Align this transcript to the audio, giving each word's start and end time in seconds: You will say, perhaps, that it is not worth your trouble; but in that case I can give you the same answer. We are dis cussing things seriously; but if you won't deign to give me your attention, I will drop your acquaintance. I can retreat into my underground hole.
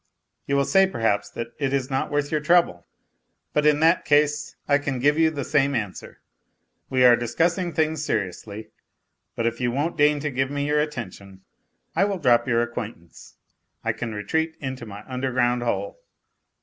You 0.47 0.55
will 0.55 0.65
say, 0.65 0.87
perhaps, 0.87 1.29
that 1.29 1.53
it 1.59 1.73
is 1.73 1.91
not 1.91 2.09
worth 2.09 2.31
your 2.31 2.41
trouble; 2.41 2.87
but 3.53 3.67
in 3.67 3.81
that 3.81 4.03
case 4.03 4.55
I 4.67 4.79
can 4.79 4.97
give 4.97 5.19
you 5.19 5.29
the 5.29 5.43
same 5.43 5.75
answer. 5.75 6.21
We 6.89 7.05
are 7.05 7.15
dis 7.15 7.35
cussing 7.35 7.71
things 7.71 8.03
seriously; 8.03 8.69
but 9.35 9.45
if 9.45 9.61
you 9.61 9.69
won't 9.69 9.97
deign 9.97 10.19
to 10.21 10.31
give 10.31 10.49
me 10.49 10.65
your 10.65 10.79
attention, 10.81 11.41
I 11.95 12.05
will 12.05 12.17
drop 12.17 12.47
your 12.47 12.63
acquaintance. 12.63 13.35
I 13.83 13.93
can 13.93 14.15
retreat 14.15 14.57
into 14.59 14.87
my 14.87 15.03
underground 15.07 15.61
hole. 15.61 15.99